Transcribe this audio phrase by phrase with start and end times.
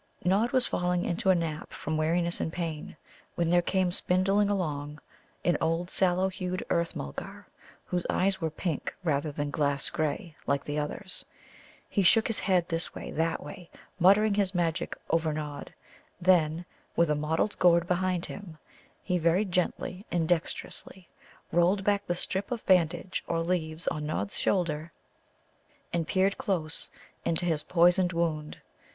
[0.25, 2.97] Nod was falling into a nap from weariness and pain,
[3.35, 4.99] when there came spindling along
[5.45, 7.45] an old sallow hued Earth mulgar,
[7.85, 11.23] whose eyes were pink, rather than glass grey, like the others.
[11.87, 13.69] He shook his head this way, that way,
[13.99, 15.71] muttering his magic over Nod;
[16.19, 16.65] then,
[16.95, 18.57] with a mottled gourd beside him,
[19.03, 21.09] he very gently and dexterously
[21.51, 24.91] rolled back the strip or bandage of leaves on Nod's shoulder,
[25.93, 26.89] and peered close
[27.23, 28.57] into his poisoned wound.